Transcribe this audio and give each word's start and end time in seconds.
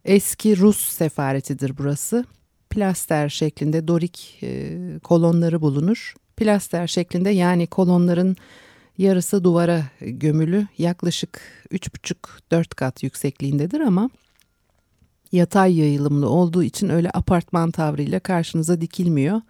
eski 0.04 0.58
Rus 0.58 0.88
sefaretidir 0.88 1.78
burası. 1.78 2.24
Plaster 2.70 3.28
şeklinde 3.28 3.88
dorik 3.88 4.38
e, 4.42 4.78
kolonları 5.04 5.60
bulunur. 5.60 6.14
Plaster 6.36 6.86
şeklinde 6.86 7.30
yani 7.30 7.66
kolonların 7.66 8.36
yarısı 8.98 9.44
duvara 9.44 9.82
gömülü 10.00 10.66
yaklaşık 10.78 11.40
3,5-4 11.72 12.68
kat 12.68 13.02
yüksekliğindedir 13.02 13.80
ama 13.80 14.10
yatay 15.32 15.78
yayılımlı 15.78 16.28
olduğu 16.28 16.62
için 16.62 16.88
öyle 16.88 17.10
apartman 17.14 17.70
tavrıyla 17.70 18.20
karşınıza 18.20 18.80
dikilmiyor. 18.80 19.40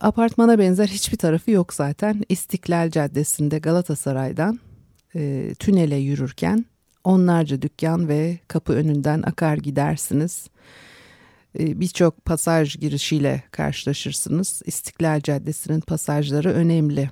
Apartmana 0.00 0.58
benzer 0.58 0.86
hiçbir 0.86 1.16
tarafı 1.16 1.50
yok 1.50 1.74
zaten. 1.74 2.22
İstiklal 2.28 2.90
Caddesi'nde 2.90 3.58
Galatasaray'dan 3.58 4.60
e, 5.14 5.52
tünele 5.58 5.96
yürürken 5.96 6.64
onlarca 7.04 7.62
dükkan 7.62 8.08
ve 8.08 8.38
kapı 8.48 8.72
önünden 8.72 9.22
akar 9.22 9.56
gidersiniz. 9.56 10.48
E, 11.58 11.80
Birçok 11.80 12.24
pasaj 12.24 12.76
girişiyle 12.76 13.42
karşılaşırsınız. 13.50 14.62
İstiklal 14.66 15.20
Caddesi'nin 15.20 15.80
pasajları 15.80 16.52
önemli. 16.52 17.10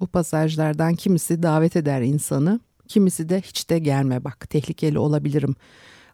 Bu 0.00 0.06
pasajlardan 0.06 0.94
kimisi 0.94 1.42
davet 1.42 1.76
eder 1.76 2.02
insanı, 2.02 2.60
kimisi 2.88 3.28
de 3.28 3.40
hiç 3.40 3.70
de 3.70 3.78
gelme 3.78 4.24
bak 4.24 4.50
tehlikeli 4.50 4.98
olabilirim 4.98 5.56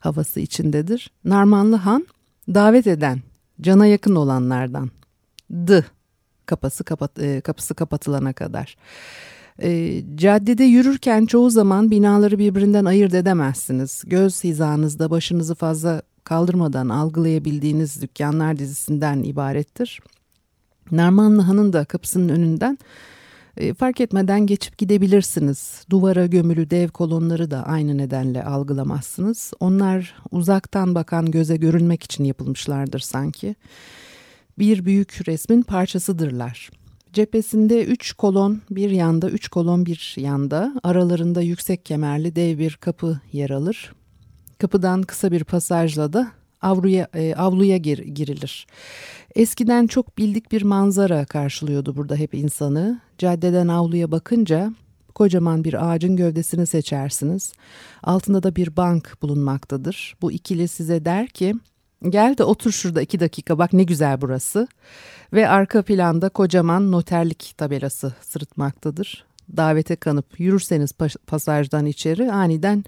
havası 0.01 0.41
içindedir. 0.41 1.11
Narmanlı 1.25 1.77
Han 1.77 2.07
davet 2.49 2.87
eden, 2.87 3.23
cana 3.61 3.87
yakın 3.87 4.15
olanlardan. 4.15 4.91
D 5.51 5.85
kapısı 6.47 6.85
kapat 6.85 7.19
e, 7.19 7.41
kapısı 7.41 7.75
kapatılana 7.75 8.33
kadar. 8.33 8.77
E, 9.63 10.03
caddede 10.15 10.65
yürürken 10.65 11.27
çoğu 11.27 11.51
zaman 11.51 11.91
binaları 11.91 12.39
birbirinden 12.39 12.85
ayırt 12.85 13.15
edemezsiniz. 13.15 14.03
Göz 14.07 14.45
hizanızda 14.45 15.11
başınızı 15.11 15.55
fazla 15.55 16.03
kaldırmadan 16.25 16.89
algılayabildiğiniz 16.89 18.03
dükkanlar 18.03 18.59
dizisinden 18.59 19.23
ibarettir. 19.23 20.01
Narmanlı 20.91 21.43
Han'ın 21.43 21.73
da 21.73 21.85
kapısının 21.85 22.29
önünden 22.29 22.79
e, 23.57 23.75
fark 23.75 24.01
etmeden 24.01 24.47
geçip 24.47 24.79
gidebilirsiniz. 24.79 25.85
Duvara 25.91 26.27
gömülü 26.27 26.71
dev 26.71 26.89
kolonları 26.89 27.51
da 27.51 27.67
aynı 27.67 27.99
nedenle 27.99 28.45
algılamazsınız. 28.45 29.53
Onlar 29.61 30.15
uzaktan 30.31 30.95
bakan 30.95 31.31
göze 31.31 31.57
görünmek 31.57 32.03
için 32.03 32.25
yapılmışlardır 32.25 33.01
sanki 33.01 33.57
bir 34.59 34.85
büyük 34.85 35.29
resmin 35.29 35.63
parçasıdırlar. 35.63 36.71
Cephesinde 37.13 37.85
üç 37.85 38.13
kolon 38.13 38.63
bir 38.71 38.91
yanda, 38.91 39.31
üç 39.31 39.49
kolon 39.49 39.87
bir 39.87 40.15
yanda, 40.17 40.81
aralarında 40.83 41.43
yüksek 41.43 41.85
kemerli 41.85 42.37
dev 42.37 42.59
bir 42.59 42.77
kapı 42.77 43.21
yer 43.33 43.51
alır. 43.51 43.93
Kapıdan 44.59 45.03
kısa 45.03 45.33
bir 45.33 45.45
pasajla 45.45 46.13
da 46.13 46.31
avluya, 46.63 47.09
e, 47.15 47.35
avluya 47.35 47.77
gir, 47.77 47.99
girilir. 47.99 48.67
Eskiden 49.35 49.87
çok 49.87 50.19
bildik 50.19 50.53
bir 50.53 50.63
manzara 50.63 51.25
karşılıyordu 51.25 51.97
burada 51.97 52.17
hep 52.17 52.35
insanı. 52.35 53.01
Caddeden 53.19 53.69
avluya 53.69 54.11
bakınca 54.11 54.75
kocaman 55.15 55.65
bir 55.65 55.91
ağacın 55.91 56.17
gövdesini 56.17 56.67
seçersiniz. 56.67 57.53
Altında 58.03 58.43
da 58.43 58.57
bir 58.57 58.77
bank 58.77 59.17
bulunmaktadır. 59.23 60.17
Bu 60.23 60.33
ikili 60.33 60.69
size 60.69 61.05
der 61.05 61.27
ki 61.27 61.55
Gel 62.09 62.39
de 62.39 62.45
otur 62.45 62.73
şurada 62.73 63.03
iki 63.03 63.21
dakika 63.21 63.59
bak 63.59 63.73
ne 63.73 63.83
güzel 63.83 64.21
burası. 64.21 64.69
Ve 65.33 65.49
arka 65.49 65.83
planda 65.83 66.29
kocaman 66.29 66.93
noterlik 66.93 67.55
tabelası 67.59 68.15
sırıtmaktadır. 68.21 69.25
Davete 69.57 69.97
kanıp 69.97 70.41
yürürseniz 70.41 70.93
pasajdan 71.27 71.87
içeri 71.87 72.33
aniden 72.33 72.85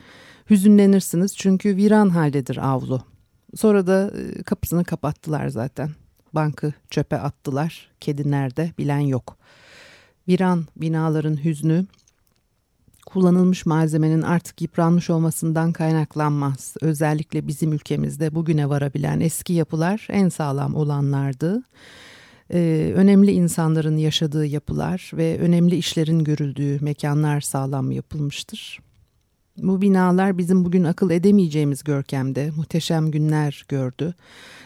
hüzünlenirsiniz 0.50 1.36
çünkü 1.36 1.76
viran 1.76 2.08
haldedir 2.08 2.56
avlu. 2.56 3.02
Sonra 3.54 3.86
da 3.86 4.10
e, 4.18 4.42
kapısını 4.42 4.84
kapattılar 4.84 5.48
zaten. 5.48 5.90
Bankı 6.32 6.72
çöpe 6.90 7.18
attılar. 7.18 7.90
Kedi 8.00 8.30
nerede 8.30 8.72
bilen 8.78 8.98
yok. 8.98 9.36
Viran 10.28 10.66
binaların 10.76 11.44
hüznü 11.44 11.86
kullanılmış 13.06 13.66
malzemenin 13.66 14.22
artık 14.22 14.62
yıpranmış 14.62 15.10
olmasından 15.10 15.72
kaynaklanmaz. 15.72 16.74
Özellikle 16.80 17.46
bizim 17.46 17.72
ülkemizde 17.72 18.34
bugüne 18.34 18.68
varabilen 18.68 19.20
eski 19.20 19.52
yapılar 19.52 20.06
en 20.10 20.28
sağlam 20.28 20.74
olanlardı. 20.74 21.62
Ee, 22.52 22.92
önemli 22.94 23.32
insanların 23.32 23.96
yaşadığı 23.96 24.46
yapılar 24.46 25.10
ve 25.14 25.38
önemli 25.38 25.76
işlerin 25.76 26.24
görüldüğü 26.24 26.78
mekanlar 26.80 27.40
sağlam 27.40 27.90
yapılmıştır. 27.90 28.80
Bu 29.56 29.80
binalar 29.80 30.38
bizim 30.38 30.64
bugün 30.64 30.84
akıl 30.84 31.10
edemeyeceğimiz 31.10 31.84
görkemde 31.84 32.50
muhteşem 32.56 33.10
günler 33.10 33.64
gördü. 33.68 34.14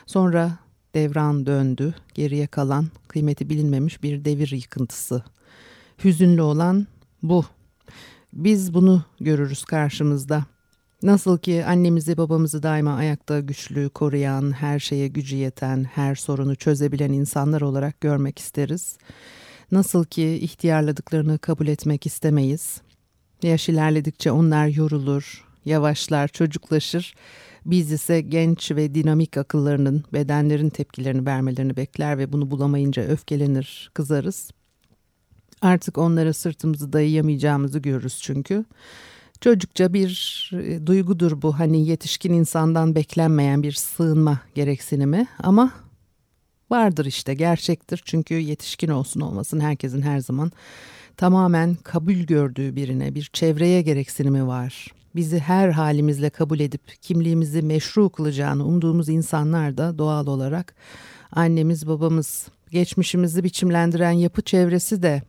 Sonra 0.06 0.58
devran 0.94 1.46
döndü, 1.46 1.94
geriye 2.14 2.46
kalan 2.46 2.86
kıymeti 3.08 3.48
bilinmemiş 3.48 4.02
bir 4.02 4.24
devir 4.24 4.50
yıkıntısı. 4.50 5.22
Hüzünlü 6.04 6.42
olan 6.42 6.86
bu 7.22 7.44
biz 8.32 8.74
bunu 8.74 9.04
görürüz 9.20 9.64
karşımızda. 9.64 10.44
Nasıl 11.02 11.38
ki 11.38 11.64
annemizi 11.64 12.16
babamızı 12.16 12.62
daima 12.62 12.94
ayakta 12.94 13.40
güçlü, 13.40 13.88
koruyan, 13.88 14.52
her 14.52 14.78
şeye 14.78 15.08
gücü 15.08 15.36
yeten, 15.36 15.84
her 15.84 16.14
sorunu 16.14 16.56
çözebilen 16.56 17.12
insanlar 17.12 17.60
olarak 17.60 18.00
görmek 18.00 18.38
isteriz. 18.38 18.98
Nasıl 19.72 20.04
ki 20.04 20.28
ihtiyarladıklarını 20.32 21.38
kabul 21.38 21.66
etmek 21.66 22.06
istemeyiz. 22.06 22.80
Yaş 23.42 23.68
ilerledikçe 23.68 24.32
onlar 24.32 24.66
yorulur, 24.66 25.44
yavaşlar, 25.64 26.28
çocuklaşır. 26.28 27.14
Biz 27.66 27.92
ise 27.92 28.20
genç 28.20 28.70
ve 28.70 28.94
dinamik 28.94 29.36
akıllarının 29.36 30.04
bedenlerin 30.12 30.70
tepkilerini 30.70 31.26
vermelerini 31.26 31.76
bekler 31.76 32.18
ve 32.18 32.32
bunu 32.32 32.50
bulamayınca 32.50 33.02
öfkelenir, 33.02 33.90
kızarız. 33.94 34.50
Artık 35.62 35.98
onlara 35.98 36.32
sırtımızı 36.32 36.92
dayayamayacağımızı 36.92 37.78
görürüz 37.78 38.18
çünkü. 38.22 38.64
Çocukça 39.40 39.92
bir 39.92 40.50
e, 40.52 40.86
duygudur 40.86 41.42
bu 41.42 41.58
hani 41.58 41.86
yetişkin 41.86 42.32
insandan 42.32 42.94
beklenmeyen 42.94 43.62
bir 43.62 43.72
sığınma 43.72 44.40
gereksinimi 44.54 45.26
ama 45.42 45.72
vardır 46.70 47.06
işte 47.06 47.34
gerçektir 47.34 48.02
çünkü 48.04 48.34
yetişkin 48.34 48.88
olsun 48.88 49.20
olmasın 49.20 49.60
herkesin 49.60 50.02
her 50.02 50.20
zaman 50.20 50.52
tamamen 51.16 51.74
kabul 51.74 52.14
gördüğü 52.14 52.76
birine 52.76 53.14
bir 53.14 53.30
çevreye 53.32 53.82
gereksinimi 53.82 54.46
var. 54.46 54.86
Bizi 55.14 55.38
her 55.38 55.68
halimizle 55.68 56.30
kabul 56.30 56.60
edip 56.60 57.02
kimliğimizi 57.02 57.62
meşru 57.62 58.10
kılacağını 58.10 58.66
umduğumuz 58.66 59.08
insanlar 59.08 59.78
da 59.78 59.98
doğal 59.98 60.26
olarak 60.26 60.74
annemiz 61.32 61.86
babamız 61.86 62.48
geçmişimizi 62.70 63.44
biçimlendiren 63.44 64.10
yapı 64.10 64.42
çevresi 64.42 65.02
de 65.02 65.22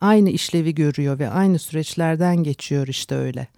aynı 0.00 0.30
işlevi 0.30 0.74
görüyor 0.74 1.18
ve 1.18 1.28
aynı 1.28 1.58
süreçlerden 1.58 2.36
geçiyor 2.36 2.88
işte 2.88 3.14
öyle. 3.14 3.48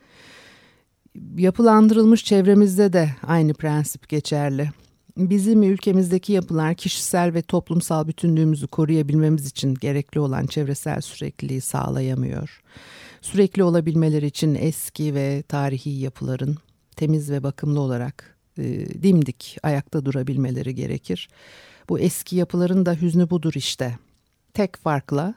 Yapılandırılmış 1.37 2.25
çevremizde 2.25 2.93
de 2.93 3.11
aynı 3.23 3.55
prensip 3.55 4.09
geçerli. 4.09 4.71
Bizim 5.17 5.63
ülkemizdeki 5.63 6.33
yapılar 6.33 6.75
kişisel 6.75 7.35
ve 7.35 7.43
toplumsal 7.43 8.09
bütünlüğümüzü 8.09 8.67
koruyabilmemiz 8.67 9.47
için 9.47 9.75
gerekli 9.75 10.21
olan 10.21 10.47
çevresel 10.47 11.01
sürekliliği 11.01 11.61
sağlayamıyor. 11.61 12.61
Sürekli 13.21 13.65
olabilmeleri 13.65 14.27
için 14.27 14.55
eski 14.55 15.15
ve 15.15 15.43
tarihi 15.43 15.91
yapıların 15.91 16.57
temiz 16.97 17.31
ve 17.31 17.43
bakımlı 17.43 17.81
olarak 17.81 18.37
e, 18.59 18.63
dimdik 19.03 19.59
ayakta 19.63 20.05
durabilmeleri 20.05 20.75
gerekir. 20.75 21.29
Bu 21.89 21.99
eski 21.99 22.37
yapıların 22.37 22.87
da 22.87 22.95
hüznü 22.95 23.31
budur 23.31 23.53
işte. 23.57 23.99
Tek 24.55 24.77
farkla 24.77 25.35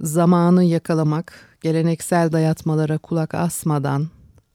zamanı 0.00 0.64
yakalamak, 0.64 1.58
geleneksel 1.60 2.32
dayatmalara 2.32 2.98
kulak 2.98 3.34
asmadan 3.34 4.08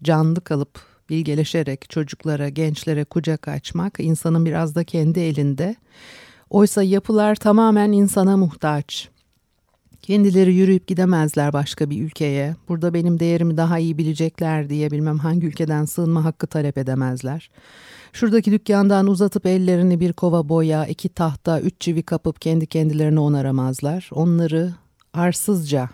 canlı 0.03 0.41
kalıp 0.41 0.79
bilgeleşerek 1.09 1.89
çocuklara, 1.89 2.49
gençlere 2.49 3.03
kucak 3.03 3.47
açmak 3.47 3.99
insanın 3.99 4.45
biraz 4.45 4.75
da 4.75 4.83
kendi 4.83 5.19
elinde. 5.19 5.75
Oysa 6.49 6.83
yapılar 6.83 7.35
tamamen 7.35 7.91
insana 7.91 8.37
muhtaç. 8.37 9.09
Kendileri 10.01 10.53
yürüyüp 10.53 10.87
gidemezler 10.87 11.53
başka 11.53 11.89
bir 11.89 12.01
ülkeye. 12.01 12.55
Burada 12.67 12.93
benim 12.93 13.19
değerimi 13.19 13.57
daha 13.57 13.79
iyi 13.79 13.97
bilecekler 13.97 14.69
diye 14.69 14.91
bilmem 14.91 15.17
hangi 15.17 15.47
ülkeden 15.47 15.85
sığınma 15.85 16.25
hakkı 16.25 16.47
talep 16.47 16.77
edemezler. 16.77 17.49
Şuradaki 18.13 18.51
dükkandan 18.51 19.07
uzatıp 19.07 19.45
ellerini 19.45 19.99
bir 19.99 20.13
kova 20.13 20.49
boya, 20.49 20.85
iki 20.85 21.09
tahta, 21.09 21.61
üç 21.61 21.73
çivi 21.79 22.03
kapıp 22.03 22.41
kendi 22.41 22.67
kendilerine 22.67 23.19
onaramazlar. 23.19 24.09
Onları 24.13 24.73
arsızca 25.13 25.89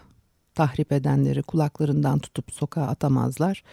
tahrip 0.55 0.91
edenleri 0.91 1.43
kulaklarından 1.43 2.19
tutup 2.19 2.51
sokağa 2.51 2.87
atamazlar. 2.87 3.63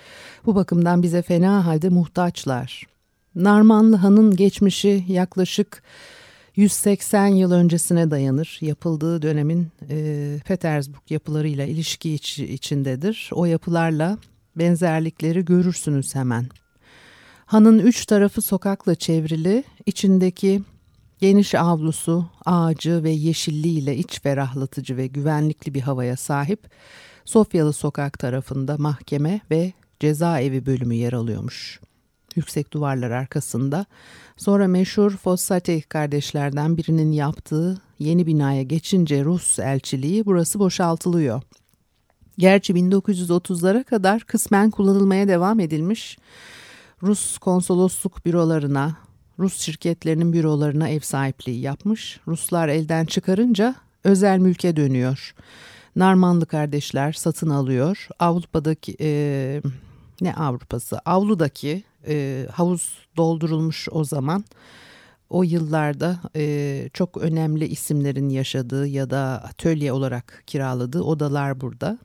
Bu 0.47 0.55
bakımdan 0.55 1.03
bize 1.03 1.23
fena 1.23 1.67
halde 1.67 1.89
muhtaçlar. 1.89 2.87
Narmanlı 3.35 3.97
Han'ın 3.97 4.37
geçmişi 4.37 5.05
yaklaşık 5.09 5.83
180 6.57 7.27
yıl 7.27 7.53
öncesine 7.53 8.11
dayanır. 8.11 8.59
Yapıldığı 8.61 9.23
dönemin 9.23 9.69
e, 9.91 10.39
Petersburg 10.47 11.11
yapılarıyla 11.11 11.65
ilişki 11.65 12.15
iç, 12.15 12.39
içindedir. 12.39 13.31
O 13.33 13.45
yapılarla 13.45 14.19
benzerlikleri 14.57 15.45
görürsünüz 15.45 16.15
hemen. 16.15 16.47
Hanın 17.47 17.79
üç 17.79 18.07
tarafı 18.07 18.43
sokakla 18.43 18.95
çevrili, 18.95 19.65
içindeki 19.87 20.63
geniş 21.25 21.55
avlusu, 21.55 22.27
ağacı 22.45 23.05
ve 23.05 23.11
yeşilliğiyle 23.11 23.97
iç 23.97 24.21
ferahlatıcı 24.21 24.97
ve 24.97 25.07
güvenlikli 25.07 25.75
bir 25.75 25.81
havaya 25.81 26.17
sahip 26.17 26.71
Sofyalı 27.25 27.73
Sokak 27.73 28.19
tarafında 28.19 28.77
mahkeme 28.79 29.41
ve 29.51 29.73
cezaevi 30.01 30.67
bölümü 30.67 30.95
yer 30.95 31.13
alıyormuş. 31.13 31.81
Yüksek 32.37 32.73
duvarlar 32.73 33.11
arkasında. 33.11 33.87
Sonra 34.37 34.69
meşhur 34.69 35.11
Fossati 35.11 35.83
kardeşlerden 35.83 36.77
birinin 36.77 37.13
yaptığı 37.13 37.79
yeni 37.99 38.27
binaya 38.27 38.63
geçince 38.63 39.25
Rus 39.25 39.59
elçiliği 39.59 40.27
burası 40.27 40.59
boşaltılıyor. 40.59 41.43
Gerçi 42.39 42.73
1930'lara 42.73 43.85
kadar 43.85 44.21
kısmen 44.21 44.71
kullanılmaya 44.71 45.29
devam 45.29 45.61
edilmiş. 45.61 46.19
Rus 47.03 47.39
konsolosluk 47.39 48.27
bürolarına, 48.27 48.97
Rus 49.39 49.61
şirketlerinin 49.61 50.33
bürolarına 50.33 50.89
ev 50.89 51.01
sahipliği 51.01 51.61
yapmış. 51.61 52.21
Ruslar 52.29 52.69
elden 52.69 53.05
çıkarınca 53.05 53.75
özel 54.05 54.39
mülke 54.39 54.77
dönüyor. 54.77 55.35
Narmanlı 55.97 56.47
kardeşler 56.47 57.13
satın 57.13 57.51
alıyor. 57.51 58.09
Avrupa'daki 58.19 58.97
e, 59.01 59.61
ne 60.21 60.35
Avrupa'sı? 60.35 60.99
Avludaki 60.99 61.85
e, 62.09 62.47
havuz 62.53 62.99
doldurulmuş 63.17 63.89
o 63.91 64.05
zaman. 64.05 64.45
O 65.31 65.43
yıllarda 65.43 66.19
e, 66.37 66.89
çok 66.93 67.17
önemli 67.17 67.67
isimlerin 67.67 68.29
yaşadığı 68.29 68.87
ya 68.87 69.11
da 69.11 69.43
atölye 69.45 69.93
olarak 69.93 70.43
kiraladığı 70.47 71.03
odalar 71.03 71.61
burada. 71.61 71.99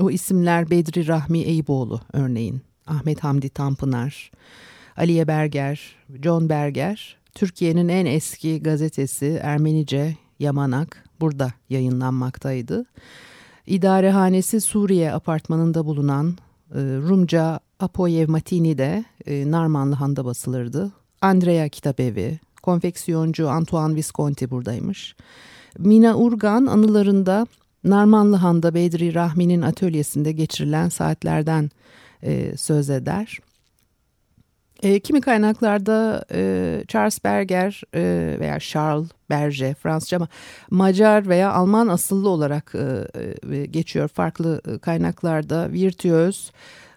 O 0.00 0.10
isimler 0.10 0.70
Bedri 0.70 1.06
Rahmi 1.06 1.38
Eyüboğlu 1.38 2.00
örneğin, 2.12 2.62
Ahmet 2.86 3.24
Hamdi 3.24 3.48
Tanpınar, 3.48 4.30
Aliye 4.96 5.28
Berger, 5.28 5.80
John 6.22 6.48
Berger, 6.48 7.16
Türkiye'nin 7.34 7.88
en 7.88 8.06
eski 8.06 8.62
gazetesi 8.62 9.40
Ermenice 9.42 10.16
Yamanak 10.38 11.04
burada 11.20 11.52
yayınlanmaktaydı. 11.70 12.84
İdarehanesi 13.66 14.60
Suriye 14.60 15.12
apartmanında 15.12 15.86
bulunan 15.86 16.36
e, 16.74 16.80
Rumca 16.80 17.60
Apoyev 17.80 18.28
Matini 18.28 18.78
de 18.78 19.04
e, 19.26 19.50
Narmanlı 19.50 19.94
Han'da 19.94 20.24
basılırdı. 20.24 20.92
Andrea 21.20 21.68
Kitabevi, 21.68 22.38
konfeksiyoncu 22.62 23.48
Antoine 23.48 23.94
Visconti 23.94 24.50
buradaymış. 24.50 25.16
Mina 25.78 26.16
Urgan 26.16 26.66
anılarında 26.66 27.46
Narmanlı 27.84 28.36
Han'da 28.36 28.74
Bedri 28.74 29.14
Rahmi'nin 29.14 29.62
atölyesinde 29.62 30.32
geçirilen 30.32 30.88
saatlerden 30.88 31.70
e, 32.22 32.56
söz 32.56 32.90
eder. 32.90 33.38
E, 34.84 35.00
kimi 35.00 35.20
kaynaklarda 35.20 36.24
e, 36.32 36.82
Charles 36.88 37.24
Berger 37.24 37.82
e, 37.94 38.36
veya 38.40 38.58
Charles 38.60 39.08
Berger 39.30 39.74
Fransızca 39.74 40.16
ama 40.16 40.28
Macar 40.70 41.28
veya 41.28 41.52
Alman 41.52 41.88
asıllı 41.88 42.28
olarak 42.28 42.74
e, 42.74 43.08
e, 43.56 43.66
geçiyor 43.66 44.08
farklı 44.08 44.60
e, 44.68 44.78
kaynaklarda 44.78 45.72
virtüöz 45.72 46.52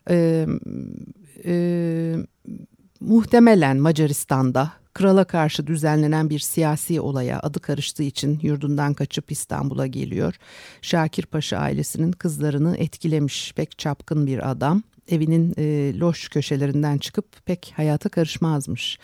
e, 0.10 0.48
e, 1.45 2.16
muhtemelen 3.00 3.78
Macaristan'da 3.78 4.72
krala 4.94 5.24
karşı 5.24 5.68
düzenlenen 5.68 6.30
bir 6.30 6.40
siyasi 6.40 7.01
olaya 7.01 7.40
adı 7.40 7.60
karıştığı 7.60 8.04
için 8.04 8.40
yurdundan 8.44 8.94
kaçıp 8.94 9.31
İstanbul'a 9.31 9.88
geliyor. 9.88 10.36
Şakir 10.81 11.25
Paşa 11.25 11.57
ailesinin 11.57 12.12
kızlarını 12.12 12.78
etkilemiş 12.78 13.54
pek 13.54 13.78
çapkın 13.80 14.28
bir 14.28 14.51
adam 14.51 14.83
evinin 15.07 15.54
e, 15.57 15.94
loş 16.00 16.30
köşelerinden 16.30 16.98
çıkıp 16.98 17.45
pek 17.45 17.74
hayata 17.75 18.09
karışmazmış. 18.09 19.00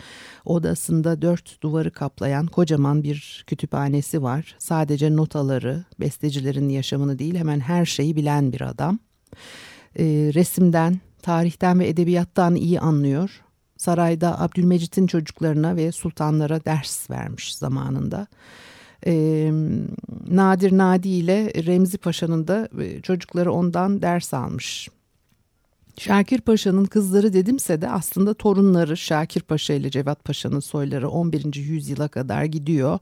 Odasında 0.45 1.21
dört 1.21 1.61
duvarı 1.61 1.91
kaplayan 1.91 2.47
kocaman 2.47 3.03
bir 3.03 3.43
kütüphanesi 3.47 4.23
var. 4.23 4.55
Sadece 4.59 5.15
notaları, 5.15 5.83
bestecilerin 5.99 6.69
yaşamını 6.69 7.19
değil 7.19 7.35
hemen 7.35 7.59
her 7.59 7.85
şeyi 7.85 8.15
bilen 8.15 8.53
bir 8.53 8.61
adam. 8.61 8.99
E, 9.99 10.03
resimden, 10.33 10.99
tarihten 11.21 11.79
ve 11.79 11.87
edebiyattan 11.87 12.55
iyi 12.55 12.79
anlıyor. 12.79 13.41
Sarayda 13.77 14.41
Abdülmecit'in 14.41 15.07
çocuklarına 15.07 15.75
ve 15.75 15.91
sultanlara 15.91 16.65
ders 16.65 17.09
vermiş 17.09 17.55
zamanında. 17.55 18.27
E, 19.05 19.13
Nadir 20.27 20.77
Nadi 20.77 21.09
ile 21.09 21.65
Remzi 21.65 21.97
Paşa'nın 21.97 22.47
da 22.47 22.69
e, 22.81 23.01
çocukları 23.01 23.53
ondan 23.53 24.01
ders 24.01 24.33
almış. 24.33 24.89
Şakir 25.97 26.41
Paşa'nın 26.41 26.85
kızları 26.85 27.33
dedimse 27.33 27.81
de 27.81 27.89
aslında 27.89 28.33
torunları 28.33 28.97
Şakir 28.97 29.41
Paşa 29.41 29.73
ile 29.73 29.91
Cevat 29.91 30.23
Paşa'nın 30.23 30.59
soyları 30.59 31.09
11. 31.09 31.55
yüzyıla 31.55 32.07
kadar 32.07 32.43
gidiyor. 32.43 32.99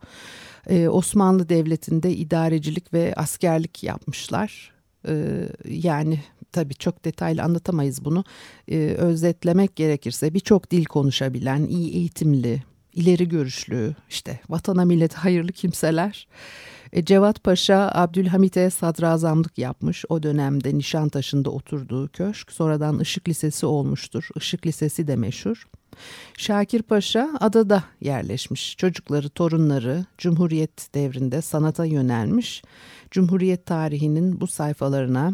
Ee, 0.69 0.87
Osmanlı 0.87 1.49
Devleti'nde 1.49 2.15
idarecilik 2.15 2.93
ve 2.93 3.13
askerlik 3.15 3.83
yapmışlar. 3.83 4.71
Ee, 5.07 5.47
yani 5.67 6.19
tabii 6.51 6.75
çok 6.75 7.05
detaylı 7.05 7.43
anlatamayız 7.43 8.05
bunu. 8.05 8.23
Ee, 8.71 8.77
özetlemek 8.77 9.75
gerekirse 9.75 10.33
birçok 10.33 10.71
dil 10.71 10.85
konuşabilen, 10.85 11.65
iyi 11.65 11.93
eğitimli, 11.93 12.63
ileri 12.93 13.29
görüşlü, 13.29 13.95
işte 14.09 14.39
vatana 14.49 14.85
millete 14.85 15.17
hayırlı 15.17 15.51
kimseler. 15.51 16.27
E, 16.93 17.05
Cevat 17.05 17.43
Paşa 17.43 17.91
Abdülhamit'e 17.93 18.69
sadrazamlık 18.69 19.57
yapmış. 19.57 20.05
O 20.09 20.23
dönemde 20.23 20.77
Nişantaşı'nda 20.77 21.49
oturduğu 21.49 22.07
köşk 22.07 22.51
sonradan 22.51 22.99
Işık 22.99 23.29
Lisesi 23.29 23.65
olmuştur. 23.65 24.29
Işık 24.35 24.67
Lisesi 24.67 25.07
de 25.07 25.15
meşhur. 25.15 25.67
Şakir 26.37 26.81
Paşa 26.81 27.29
adada 27.39 27.83
yerleşmiş. 28.01 28.77
Çocukları, 28.77 29.29
torunları 29.29 30.05
Cumhuriyet 30.17 30.95
devrinde 30.95 31.41
sanata 31.41 31.85
yönelmiş. 31.85 32.63
Cumhuriyet 33.11 33.65
tarihinin 33.65 34.41
bu 34.41 34.47
sayfalarına 34.47 35.33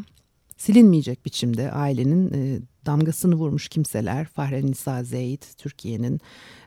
silinmeyecek 0.58 1.26
biçimde 1.26 1.72
ailenin 1.72 2.34
e, 2.34 2.60
damgasını 2.86 3.36
vurmuş 3.36 3.70
kimseler. 3.70 4.26
Fahrenisa 4.26 5.04
Zeyd, 5.04 5.42
Türkiye'nin 5.58 6.22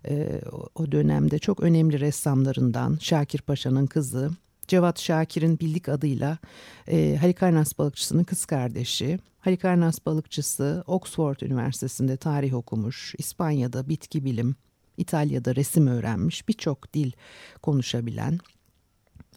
e, 0.08 0.40
o 0.74 0.92
dönemde 0.92 1.38
çok 1.38 1.60
önemli 1.60 2.00
ressamlarından 2.00 2.98
Şakir 3.00 3.40
Paşa'nın 3.40 3.86
kızı. 3.86 4.30
Cevat 4.70 5.00
Şakir'in 5.00 5.58
bildik 5.58 5.88
adıyla 5.88 6.38
e, 6.88 7.16
Halikarnas 7.20 7.78
balıkçısının 7.78 8.24
kız 8.24 8.44
kardeşi. 8.44 9.18
Halikarnas 9.40 10.06
balıkçısı 10.06 10.84
Oxford 10.86 11.40
Üniversitesi'nde 11.40 12.16
tarih 12.16 12.54
okumuş, 12.54 13.14
İspanya'da 13.18 13.88
bitki 13.88 14.24
bilim, 14.24 14.56
İtalya'da 14.96 15.56
resim 15.56 15.86
öğrenmiş, 15.86 16.48
birçok 16.48 16.94
dil 16.94 17.12
konuşabilen, 17.62 18.38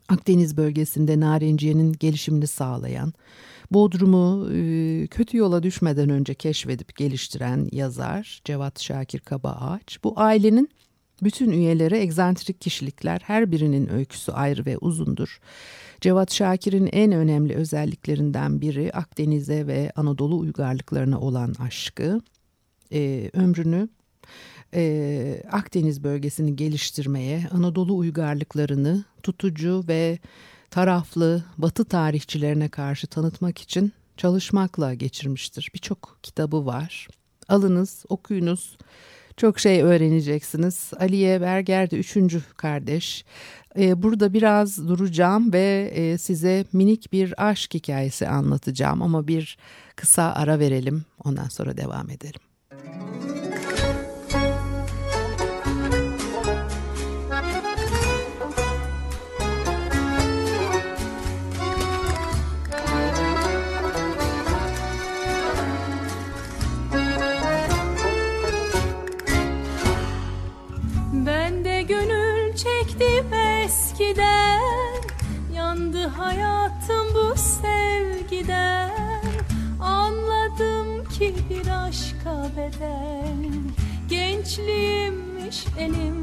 Akdeniz 0.09 0.57
bölgesinde 0.57 1.19
narenciyenin 1.19 1.95
gelişimini 1.99 2.47
sağlayan, 2.47 3.13
Bodrum'u 3.71 4.49
e, 4.53 5.07
kötü 5.07 5.37
yola 5.37 5.63
düşmeden 5.63 6.09
önce 6.09 6.33
keşfedip 6.33 6.95
geliştiren 6.95 7.69
yazar 7.71 8.41
Cevat 8.45 8.81
Şakir 8.81 9.19
Kaba 9.19 9.51
Ağaç. 9.51 10.03
Bu 10.03 10.13
ailenin 10.15 10.69
Bütün 11.23 11.51
üyeleri 11.51 11.95
egzantrik 11.95 12.61
kişilikler, 12.61 13.21
her 13.25 13.51
birinin 13.51 13.89
öyküsü 13.93 14.31
ayrı 14.31 14.65
ve 14.65 14.77
uzundur. 14.77 15.39
Cevat 16.01 16.33
Şakir'in 16.33 16.89
en 16.91 17.11
önemli 17.11 17.55
özelliklerinden 17.55 18.61
biri 18.61 18.91
Akdeniz'e 18.93 19.67
ve 19.67 19.91
Anadolu 19.95 20.37
uygarlıklarına 20.37 21.19
olan 21.19 21.55
aşkı. 21.59 22.21
Ee, 22.93 23.29
ömrünü 23.33 23.89
e, 24.73 25.43
Akdeniz 25.51 26.03
bölgesini 26.03 26.55
geliştirmeye, 26.55 27.47
Anadolu 27.51 27.97
uygarlıklarını 27.97 29.03
tutucu 29.23 29.83
ve 29.87 30.19
taraflı 30.71 31.43
Batı 31.57 31.85
tarihçilerine 31.85 32.69
karşı 32.69 33.07
tanıtmak 33.07 33.59
için 33.59 33.93
çalışmakla 34.17 34.93
geçirmiştir. 34.93 35.71
Birçok 35.73 36.17
kitabı 36.23 36.65
var. 36.65 37.07
Alınız, 37.49 38.05
okuyunuz. 38.09 38.77
Çok 39.37 39.59
şey 39.59 39.81
öğreneceksiniz. 39.81 40.91
Aliye 40.99 41.41
Berger 41.41 41.91
de 41.91 41.97
üçüncü 41.97 42.41
kardeş. 42.57 43.25
Ee, 43.79 44.03
burada 44.03 44.33
biraz 44.33 44.87
duracağım 44.87 45.53
ve 45.53 45.91
e, 45.93 46.17
size 46.17 46.65
minik 46.73 47.13
bir 47.13 47.33
aşk 47.49 47.73
hikayesi 47.73 48.27
anlatacağım 48.27 49.01
ama 49.01 49.27
bir 49.27 49.57
kısa 49.95 50.33
ara 50.33 50.59
verelim. 50.59 51.05
Ondan 51.23 51.47
sonra 51.47 51.77
devam 51.77 52.09
edelim. 52.09 52.41
eskiden 52.71 53.42
bedel 82.57 83.33
Gençliğimmiş 84.09 85.65
elimden 85.79 86.22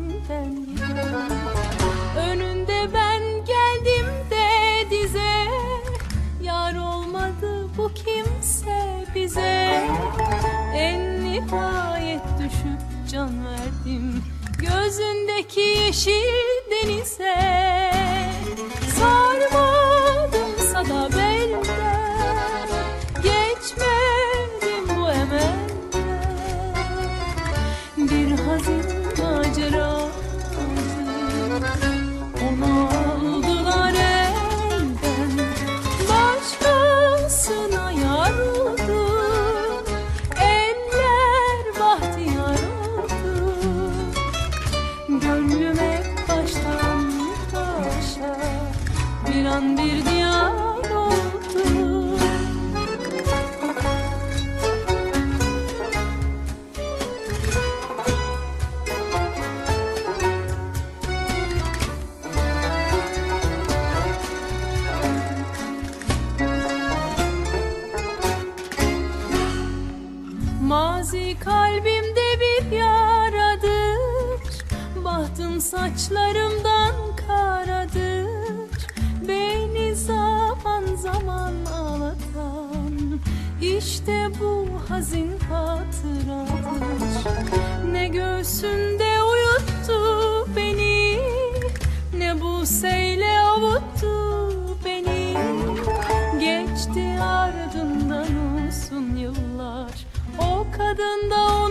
Bahtım 75.21 75.61
saçlarımdan 75.61 76.95
karadır. 77.27 78.29
Beni 79.29 79.95
zaman 79.95 80.97
zaman 80.97 81.55
ağlatan 81.75 83.21
İşte 83.63 84.29
bu 84.41 84.67
hazin 84.89 85.31
hatıradır. 85.39 87.25
Ne 87.93 88.09
göğsünde 88.09 89.23
uyuttu 89.23 90.47
beni 90.57 91.21
Ne 92.19 92.41
bu 92.41 92.67
seyle 92.67 93.41
avuttu 93.41 94.79
beni. 94.85 95.37
Geçti 96.41 97.19
ardından 97.23 98.27
uzun 98.69 99.17
yıllar. 99.17 100.07
O 100.39 100.67
kadın 100.77 101.31
da 101.31 101.57
unuttu 101.57 101.70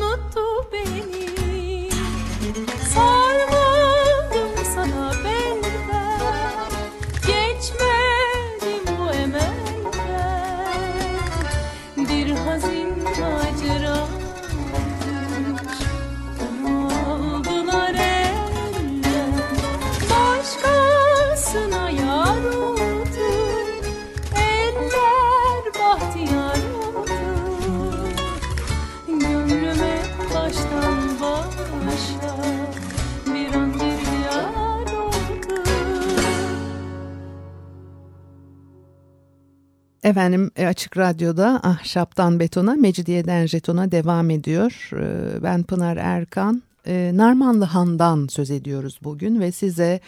Efendim 40.09 40.51
e, 40.55 40.67
Açık 40.67 40.97
Radyo'da 40.97 41.59
Ahşaptan 41.63 42.39
Betona, 42.39 42.73
Mecidiyeden 42.73 43.45
Jeton'a 43.45 43.91
devam 43.91 44.29
ediyor. 44.29 44.89
E, 44.93 45.43
Ben 45.43 45.63
Pınar 45.63 45.97
Erkan. 45.97 46.63
E, 46.87 47.11
Narmanlı 47.13 47.65
Han'dan 47.65 48.27
söz 48.27 48.51
ediyoruz 48.51 48.99
bugün 49.03 49.39
ve 49.39 49.51
size 49.51 49.99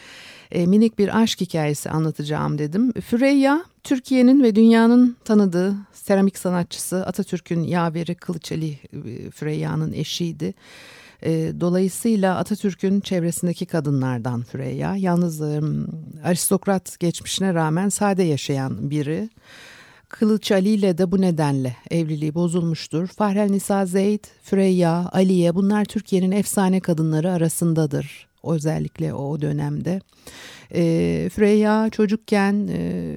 minik 0.54 0.98
bir 0.98 1.20
aşk 1.22 1.40
hikayesi 1.40 1.90
anlatacağım 1.90 2.58
dedim. 2.58 2.92
Füreyya, 2.92 3.64
Türkiye'nin 3.82 4.42
ve 4.42 4.54
dünyanın 4.54 5.16
tanıdığı 5.24 5.74
seramik 5.92 6.38
sanatçısı 6.38 7.06
Atatürk'ün 7.06 7.62
yaveri 7.62 8.14
Kılıçeli 8.14 8.78
e, 8.92 9.30
Füreyya'nın 9.30 9.92
eşiydi. 9.92 10.54
Dolayısıyla 11.60 12.36
Atatürk'ün 12.36 13.00
çevresindeki 13.00 13.66
kadınlardan 13.66 14.42
Füreyya. 14.42 14.96
Yalnız 14.96 15.40
e, 15.40 15.60
aristokrat 16.24 17.00
geçmişine 17.00 17.54
rağmen 17.54 17.88
sade 17.88 18.22
yaşayan 18.22 18.90
biri. 18.90 19.28
Kılıç 20.12 20.52
Ali 20.52 20.68
ile 20.68 20.98
de 20.98 21.12
bu 21.12 21.20
nedenle 21.20 21.76
evliliği 21.90 22.34
bozulmuştur. 22.34 23.06
Fahrel 23.06 23.50
Nisa 23.50 23.86
Zeyd, 23.86 24.24
Füreyya, 24.42 25.08
Aliye 25.12 25.54
bunlar 25.54 25.84
Türkiye'nin 25.84 26.30
efsane 26.30 26.80
kadınları 26.80 27.32
arasındadır. 27.32 28.28
Özellikle 28.44 29.14
o 29.14 29.40
dönemde. 29.40 30.00
E, 30.74 31.30
Füreyya 31.34 31.90
çocukken 31.90 32.68
e, 32.72 33.14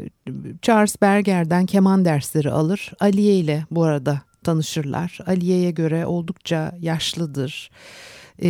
Charles 0.61 1.01
Berger'den 1.01 1.65
keman 1.65 2.05
dersleri 2.05 2.51
alır. 2.51 2.91
Aliye 2.99 3.35
ile 3.35 3.65
bu 3.71 3.83
arada 3.83 4.21
tanışırlar. 4.43 5.19
Aliye'ye 5.27 5.71
göre 5.71 6.05
oldukça 6.05 6.75
yaşlıdır. 6.79 7.71
E, 8.43 8.49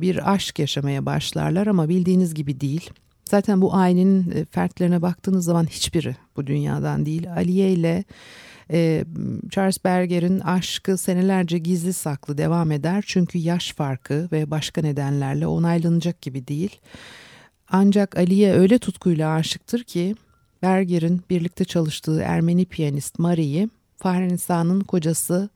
bir 0.00 0.32
aşk 0.32 0.58
yaşamaya 0.58 1.06
başlarlar 1.06 1.66
ama 1.66 1.88
bildiğiniz 1.88 2.34
gibi 2.34 2.60
değil. 2.60 2.90
Zaten 3.30 3.60
bu 3.60 3.74
ailenin 3.74 4.30
e, 4.30 4.44
fertlerine 4.44 5.02
baktığınız 5.02 5.44
zaman 5.44 5.66
hiçbiri 5.66 6.16
bu 6.36 6.46
dünyadan 6.46 7.06
değil. 7.06 7.32
Aliye 7.32 7.72
ile 7.72 8.04
e, 8.70 9.04
Charles 9.50 9.84
Berger'in 9.84 10.40
aşkı 10.40 10.98
senelerce 10.98 11.58
gizli 11.58 11.92
saklı 11.92 12.38
devam 12.38 12.72
eder. 12.72 13.04
Çünkü 13.06 13.38
yaş 13.38 13.72
farkı 13.72 14.28
ve 14.32 14.50
başka 14.50 14.80
nedenlerle 14.80 15.46
onaylanacak 15.46 16.22
gibi 16.22 16.46
değil. 16.46 16.80
Ancak 17.68 18.16
Aliye 18.18 18.54
öyle 18.54 18.78
tutkuyla 18.78 19.34
aşıktır 19.34 19.84
ki 19.84 20.14
Berger'in 20.62 21.22
birlikte 21.30 21.64
çalıştığı 21.64 22.20
Ermeni 22.20 22.64
piyanist 22.64 23.18
Marie'yi 23.18 23.68
Fahrenisa'nın 23.96 24.80
kocası 24.80 25.48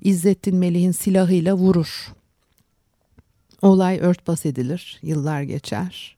İzzettin 0.00 0.56
Melih'in 0.56 0.92
silahıyla 0.92 1.54
vurur. 1.54 2.12
Olay 3.62 3.98
örtbas 4.00 4.46
edilir, 4.46 4.98
yıllar 5.02 5.42
geçer. 5.42 6.16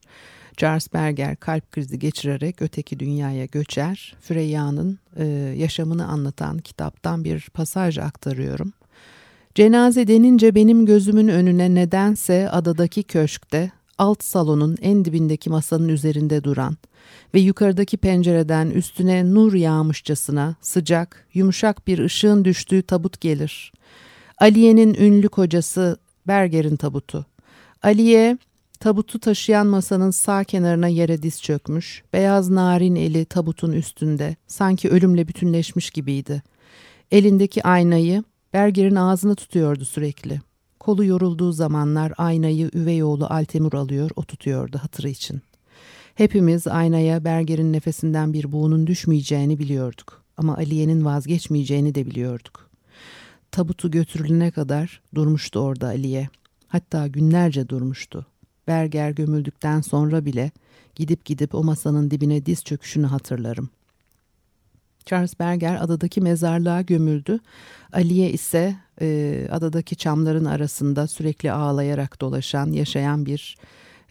Charles 0.56 0.92
Berger 0.92 1.36
kalp 1.36 1.72
krizi 1.72 1.98
geçirerek 1.98 2.62
öteki 2.62 3.00
dünyaya 3.00 3.44
göçer. 3.44 4.14
Freyya'nın 4.20 4.98
e, 5.16 5.25
yaşamını 5.56 6.06
anlatan 6.06 6.58
kitaptan 6.58 7.25
bir 7.25 7.48
pasaj 7.54 7.98
aktarıyorum. 7.98 8.72
Cenaze 9.54 10.08
denince 10.08 10.54
benim 10.54 10.86
gözümün 10.86 11.28
önüne 11.28 11.75
nedense 11.75 12.50
adadaki 12.50 13.02
köşkte 13.02 13.70
alt 13.98 14.25
salonun 14.25 14.76
en 14.82 15.04
dibindeki 15.04 15.50
masanın 15.50 15.88
üzerinde 15.88 16.44
duran 16.44 16.76
ve 17.34 17.40
yukarıdaki 17.40 17.96
pencereden 17.96 18.70
üstüne 18.70 19.34
nur 19.34 19.54
yağmışçasına 19.54 20.54
sıcak, 20.60 21.26
yumuşak 21.34 21.86
bir 21.86 21.98
ışığın 21.98 22.44
düştüğü 22.44 22.82
tabut 22.82 23.20
gelir. 23.20 23.72
Aliye'nin 24.38 24.94
ünlü 24.94 25.28
kocası 25.28 25.96
Berger'in 26.26 26.76
tabutu. 26.76 27.26
Aliye 27.82 28.38
tabutu 28.76 29.18
taşıyan 29.18 29.66
masanın 29.66 30.11
sağ 30.11 30.45
kenarına 30.45 30.88
yere 30.88 31.23
diz 31.23 31.42
çökmüş, 31.42 32.02
beyaz 32.12 32.50
narin 32.50 32.95
eli 32.95 33.25
tabutun 33.25 33.73
üstünde, 33.73 34.37
sanki 34.47 34.88
ölümle 34.90 35.28
bütünleşmiş 35.28 35.90
gibiydi. 35.90 36.42
Elindeki 37.11 37.62
aynayı 37.62 38.25
Berger'in 38.52 38.95
ağzını 38.95 39.35
tutuyordu 39.35 39.85
sürekli. 39.85 40.40
Kolu 40.80 41.04
yorulduğu 41.04 41.52
zamanlar 41.52 42.12
aynayı 42.16 42.71
üvey 42.75 43.02
oğlu 43.02 43.26
Altemur 43.26 43.73
alıyor, 43.73 44.11
o 44.16 44.23
tutuyordu 44.23 44.78
hatırı 44.78 45.09
için. 45.09 45.40
Hepimiz 46.14 46.66
aynaya 46.66 47.25
Berger'in 47.25 47.73
nefesinden 47.73 48.33
bir 48.33 48.52
buğunun 48.52 48.87
düşmeyeceğini 48.87 49.59
biliyorduk. 49.59 50.23
Ama 50.37 50.56
Aliye'nin 50.56 51.04
vazgeçmeyeceğini 51.04 51.95
de 51.95 52.06
biliyorduk. 52.06 52.71
Tabutu 53.52 53.90
götürülene 53.90 54.50
kadar 54.50 55.02
durmuştu 55.14 55.61
orada 55.61 55.87
Aliye. 55.87 56.28
Hatta 56.68 57.06
günlerce 57.06 57.68
durmuştu. 57.68 58.26
Berger 58.68 59.11
gömüldükten 59.11 59.80
sonra 59.80 60.25
bile 60.25 60.50
gidip 60.94 61.25
gidip 61.25 61.54
o 61.54 61.64
masanın 61.64 62.11
dibine 62.11 62.46
diz 62.46 62.64
çöküşünü 62.64 63.06
hatırlarım. 63.06 63.70
Charles 65.04 65.38
Berger 65.40 65.76
adadaki 65.80 66.20
mezarlığa 66.20 66.82
gömüldü. 66.82 67.38
Aliye 67.92 68.30
ise 68.30 68.76
e, 69.00 69.49
adadaki 69.50 69.96
çamların 69.96 70.44
arasında 70.44 71.06
sürekli 71.06 71.52
ağlayarak 71.52 72.20
dolaşan, 72.20 72.73
yaşayan 72.73 73.26
bir 73.26 73.56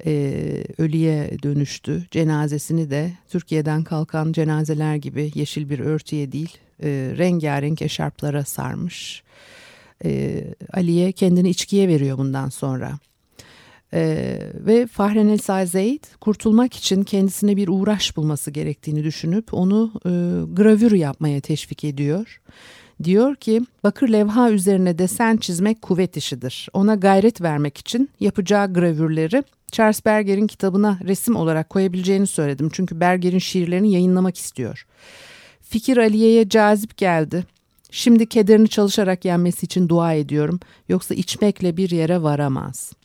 e, 0.05 0.11
ölüye 0.77 1.37
dönüştü. 1.43 2.05
Cenazesini 2.11 2.89
de 2.89 3.11
Türkiye'den 3.29 3.83
kalkan 3.83 4.31
cenazeler 4.31 4.95
gibi 4.95 5.31
yeşil 5.35 5.69
bir 5.69 5.79
örtüye 5.79 6.31
değil, 6.31 6.57
e, 6.83 7.13
rengarenk 7.17 7.81
eşarplara 7.81 8.43
sarmış. 8.45 9.23
E, 10.05 10.43
Aliye 10.73 11.11
kendini 11.11 11.49
içkiye 11.49 11.87
veriyor 11.87 12.17
bundan 12.17 12.49
sonra. 12.49 12.99
Ee, 13.93 14.39
ve 14.53 14.87
Fahrenel 14.87 15.37
Sazeyd 15.37 16.03
kurtulmak 16.21 16.73
için 16.73 17.03
kendisine 17.03 17.57
bir 17.57 17.67
uğraş 17.67 18.17
bulması 18.17 18.51
gerektiğini 18.51 19.03
düşünüp 19.03 19.53
onu 19.53 19.91
e, 19.95 20.09
gravür 20.53 20.91
yapmaya 20.91 21.41
teşvik 21.41 21.83
ediyor. 21.83 22.41
Diyor 23.03 23.35
ki 23.35 23.61
bakır 23.83 24.09
levha 24.09 24.51
üzerine 24.51 24.97
desen 24.97 25.37
çizmek 25.37 25.81
kuvvet 25.81 26.17
işidir. 26.17 26.69
Ona 26.73 26.95
gayret 26.95 27.41
vermek 27.41 27.77
için 27.77 28.09
yapacağı 28.19 28.73
gravürleri 28.73 29.43
Charles 29.71 30.05
Berger'in 30.05 30.47
kitabına 30.47 30.99
resim 31.03 31.35
olarak 31.35 31.69
koyabileceğini 31.69 32.27
söyledim. 32.27 32.69
Çünkü 32.73 32.99
Berger'in 32.99 33.39
şiirlerini 33.39 33.91
yayınlamak 33.91 34.37
istiyor. 34.37 34.85
Fikir 35.61 35.97
Aliye'ye 35.97 36.49
cazip 36.49 36.97
geldi. 36.97 37.45
Şimdi 37.91 38.25
kederini 38.25 38.69
çalışarak 38.69 39.25
yenmesi 39.25 39.65
için 39.65 39.89
dua 39.89 40.13
ediyorum. 40.13 40.59
Yoksa 40.89 41.15
içmekle 41.15 41.77
bir 41.77 41.89
yere 41.89 42.21
varamaz.'' 42.21 43.04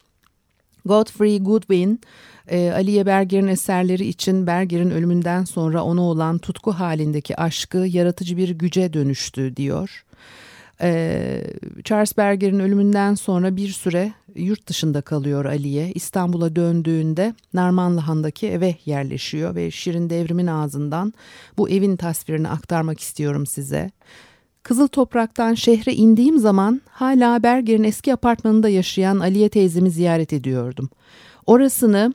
Godfrey 0.87 1.43
Goodwin, 1.43 2.01
e, 2.49 2.71
Aliye 2.71 3.07
Berger'in 3.07 3.47
eserleri 3.47 4.07
için 4.07 4.47
Berger'in 4.47 4.91
ölümünden 4.91 5.45
sonra 5.45 5.85
ona 5.85 6.03
olan 6.03 6.39
tutku 6.39 6.71
halindeki 6.71 7.37
aşkı 7.37 7.79
yaratıcı 7.79 8.37
bir 8.37 8.49
güce 8.49 8.93
dönüştü 8.93 9.57
diyor. 9.57 10.05
E, 10.83 11.43
Charles 11.85 12.17
Berger'in 12.17 12.61
ölümünden 12.61 13.15
sonra 13.15 13.57
bir 13.57 13.69
süre 13.69 14.13
yurt 14.35 14.67
dışında 14.67 15.01
kalıyor 15.01 15.45
Aliye. 15.45 15.93
İstanbul'a 15.93 16.57
döndüğünde 16.57 17.35
Narmanlıhan'daki 17.55 18.49
eve 18.49 18.75
yerleşiyor 18.85 19.55
ve 19.55 19.71
Şirin 19.71 20.11
Devrim'in 20.11 20.47
ağzından 20.47 21.15
bu 21.57 21.71
evin 21.71 21.97
tasvirini 21.97 22.49
aktarmak 22.49 23.01
istiyorum 23.01 23.47
size. 23.47 23.91
Kızıl 24.63 24.89
Toprak'tan 24.89 25.55
şehre 25.55 25.95
indiğim 25.95 26.39
zaman 26.39 26.81
hala 26.91 27.43
Berger'in 27.43 27.85
eski 27.85 28.13
apartmanında 28.13 28.69
yaşayan 28.69 29.19
Aliye 29.19 29.49
teyzemi 29.49 29.91
ziyaret 29.91 30.33
ediyordum. 30.33 30.91
Orasını 31.47 32.15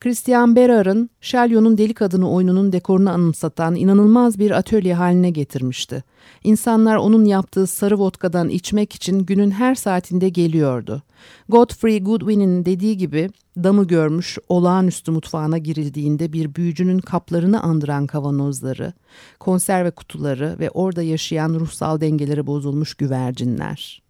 Christian 0.00 0.56
Berar'ın 0.56 1.10
Şelyon'un 1.20 1.78
Deli 1.78 1.94
Kadını 1.94 2.30
oyununun 2.30 2.72
dekorunu 2.72 3.10
anımsatan 3.10 3.74
inanılmaz 3.74 4.38
bir 4.38 4.50
atölye 4.50 4.94
haline 4.94 5.30
getirmişti. 5.30 6.04
İnsanlar 6.44 6.96
onun 6.96 7.24
yaptığı 7.24 7.66
sarı 7.66 7.98
vodkadan 7.98 8.48
içmek 8.48 8.92
için 8.94 9.20
günün 9.20 9.50
her 9.50 9.74
saatinde 9.74 10.28
geliyordu. 10.28 11.02
Godfrey 11.48 12.02
Goodwin'in 12.02 12.64
dediği 12.64 12.96
gibi 12.96 13.30
damı 13.56 13.86
görmüş 13.86 14.38
olağanüstü 14.48 15.10
mutfağına 15.10 15.58
girildiğinde 15.58 16.32
bir 16.32 16.54
büyücünün 16.54 16.98
kaplarını 16.98 17.62
andıran 17.62 18.06
kavanozları, 18.06 18.92
konserve 19.40 19.90
kutuları 19.90 20.56
ve 20.58 20.70
orada 20.70 21.02
yaşayan 21.02 21.54
ruhsal 21.54 22.00
dengeleri 22.00 22.46
bozulmuş 22.46 22.94
güvercinler. 22.94 24.02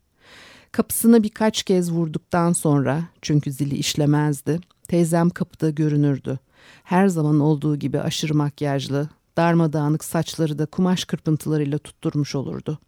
Kapısını 0.72 1.22
birkaç 1.22 1.62
kez 1.62 1.92
vurduktan 1.92 2.52
sonra 2.52 3.02
çünkü 3.22 3.52
zili 3.52 3.74
işlemezdi, 3.74 4.60
teyzem 4.94 5.30
kapıda 5.30 5.70
görünürdü. 5.70 6.38
Her 6.84 7.08
zaman 7.08 7.40
olduğu 7.40 7.76
gibi 7.76 8.00
aşırı 8.00 8.34
makyajlı, 8.34 9.08
darmadağınık 9.36 10.04
saçları 10.04 10.58
da 10.58 10.66
kumaş 10.66 11.04
kırpıntılarıyla 11.04 11.78
tutturmuş 11.78 12.34
olurdu. 12.34 12.78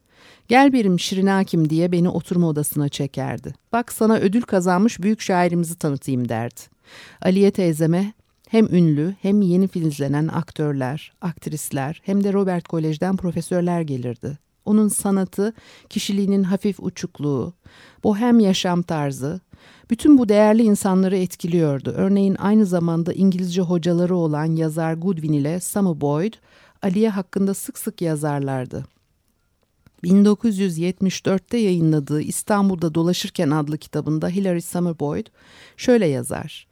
Gel 0.49 0.73
benim 0.73 1.01
Şirin 1.01 1.27
Hakim 1.27 1.71
diye 1.71 1.93
beni 1.93 2.09
oturma 2.09 2.49
odasına 2.49 2.89
çekerdi. 2.89 3.55
Bak 3.73 3.93
sana 3.93 4.17
ödül 4.19 4.43
kazanmış 4.43 5.03
büyük 5.03 5.21
şairimizi 5.21 5.79
tanıtayım 5.79 6.29
derdi. 6.29 6.61
Aliye 7.23 7.51
teyzeme 7.51 8.13
hem 8.49 8.67
ünlü 8.75 9.15
hem 9.23 9.43
yeni 9.43 9.69
filizlenen 9.69 10.29
aktörler, 10.29 11.13
aktrisler 11.21 12.03
hem 12.05 12.25
de 12.25 12.33
Robert 12.33 12.69
Kolej'den 12.69 13.17
profesörler 13.17 13.81
gelirdi. 13.81 14.39
Onun 14.67 14.89
sanatı, 14.89 15.53
kişiliğinin 15.89 16.43
hafif 16.43 16.81
uçukluğu, 16.81 17.53
bohem 18.05 18.41
yaşam 18.41 18.83
tarzı, 18.83 19.41
bütün 19.91 20.19
bu 20.19 20.29
değerli 20.29 20.63
insanları 20.63 21.17
etkiliyordu. 21.17 21.91
Örneğin 21.97 22.35
aynı 22.35 22.67
zamanda 22.67 23.13
İngilizce 23.13 23.63
hocaları 23.63 24.17
olan 24.17 24.57
yazar 24.57 24.95
Goodwin 24.95 25.33
ile 25.33 25.61
Samu 25.61 26.01
Boyd, 26.01 26.35
Aliye 26.83 27.09
hakkında 27.09 27.55
sık 27.55 27.79
sık 27.79 28.03
yazarlardı. 28.03 28.85
1974'te 30.05 31.59
yayınladığı 31.59 32.21
İstanbul'da 32.21 32.95
Dolaşırken 32.95 33.51
adlı 33.51 33.79
kitabında 33.79 34.29
Hilary 34.29 34.61
Summerboyd 34.61 35.27
şöyle 35.77 36.07
yazar. 36.07 36.67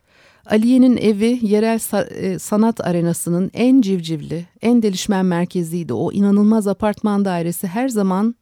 Aliye'nin 0.47 0.97
evi 0.97 1.39
yerel 1.43 1.81
e, 2.11 2.39
sanat 2.39 2.87
arenasının 2.87 3.51
en 3.55 3.81
civcivli, 3.81 4.47
en 4.63 4.83
delişmen 4.83 5.27
merkeziydi. 5.27 5.93
O 5.93 6.13
inanılmaz 6.13 6.67
apartman 6.67 7.25
dairesi 7.25 7.67
her 7.67 7.89
zaman 7.89 8.35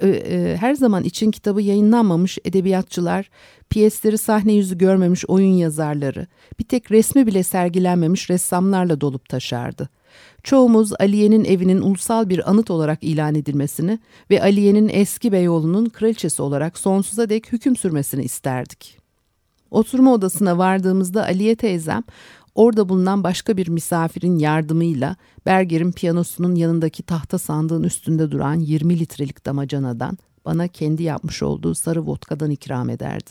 e, 0.00 0.08
e, 0.08 0.56
her 0.56 0.74
zaman 0.74 1.04
için 1.04 1.30
kitabı 1.30 1.62
yayınlanmamış 1.62 2.38
edebiyatçılar, 2.44 3.30
piyesleri 3.70 4.18
sahne 4.18 4.52
yüzü 4.52 4.78
görmemiş 4.78 5.24
oyun 5.28 5.52
yazarları, 5.52 6.26
bir 6.58 6.64
tek 6.64 6.90
resmi 6.90 7.26
bile 7.26 7.42
sergilenmemiş 7.42 8.30
ressamlarla 8.30 9.00
dolup 9.00 9.28
taşardı. 9.28 9.88
Çoğumuz 10.42 10.92
Aliye'nin 11.00 11.44
evinin 11.44 11.80
ulusal 11.80 12.28
bir 12.28 12.50
anıt 12.50 12.70
olarak 12.70 13.02
ilan 13.02 13.34
edilmesini 13.34 13.98
ve 14.30 14.42
Aliye'nin 14.42 14.90
eski 14.92 15.32
Beyoğlu'nun 15.32 15.88
kraliçesi 15.88 16.42
olarak 16.42 16.78
sonsuza 16.78 17.28
dek 17.28 17.52
hüküm 17.52 17.76
sürmesini 17.76 18.24
isterdik. 18.24 18.97
Oturma 19.70 20.12
odasına 20.14 20.58
vardığımızda 20.58 21.24
Aliye 21.24 21.56
teyzem 21.56 22.02
orada 22.54 22.88
bulunan 22.88 23.24
başka 23.24 23.56
bir 23.56 23.68
misafirin 23.68 24.38
yardımıyla 24.38 25.16
Berger'in 25.46 25.92
piyanosunun 25.92 26.54
yanındaki 26.54 27.02
tahta 27.02 27.38
sandığın 27.38 27.82
üstünde 27.82 28.30
duran 28.30 28.54
20 28.54 28.98
litrelik 28.98 29.46
damacanadan 29.46 30.18
bana 30.44 30.68
kendi 30.68 31.02
yapmış 31.02 31.42
olduğu 31.42 31.74
sarı 31.74 32.06
vodkadan 32.06 32.50
ikram 32.50 32.90
ederdi. 32.90 33.30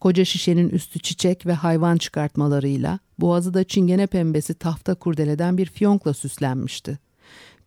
Koca 0.00 0.24
şişenin 0.24 0.68
üstü 0.68 0.98
çiçek 0.98 1.46
ve 1.46 1.52
hayvan 1.52 1.96
çıkartmalarıyla, 1.96 2.98
boğazı 3.18 3.54
da 3.54 3.64
çingene 3.64 4.06
pembesi 4.06 4.54
tafta 4.54 4.94
kurdeleden 4.94 5.58
bir 5.58 5.66
fiyonkla 5.66 6.14
süslenmişti. 6.14 6.98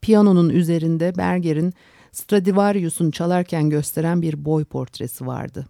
Piyanonun 0.01 0.49
üzerinde 0.49 1.17
Berger'in 1.17 1.73
Stradivarius'un 2.11 3.11
çalarken 3.11 3.69
gösteren 3.69 4.21
bir 4.21 4.45
boy 4.45 4.65
portresi 4.65 5.27
vardı. 5.27 5.65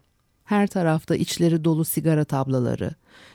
Her 0.50 0.68
tarafta 0.68 1.16
içleri 1.16 1.64
dolu 1.64 1.86
sigara 1.86 2.24
tablaları, 2.24 2.92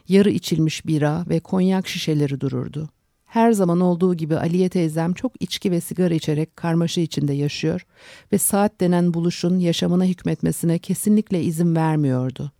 yarı 0.09 0.31
içilmiş 0.31 0.87
bira 0.87 1.25
ve 1.29 1.41
konyak 1.41 1.89
şişeleri 1.89 2.41
dururdu. 2.41 2.89
Her 3.25 3.53
zaman 3.53 3.81
olduğu 3.81 4.15
gibi 4.15 4.37
Aliye 4.37 4.69
teyzem 4.69 5.13
çok 5.13 5.33
içki 5.41 5.71
ve 5.71 5.81
sigara 5.81 6.15
içerek 6.15 6.57
karmaşa 6.57 7.01
içinde 7.01 7.33
yaşıyor 7.33 7.87
ve 8.33 8.39
saat 8.39 8.81
denen 8.81 9.15
buluşun 9.15 9.59
yaşamına 9.59 10.05
hükmetmesine 10.05 10.79
kesinlikle 10.79 11.43
izin 11.43 11.77
vermiyordu. 11.77 12.53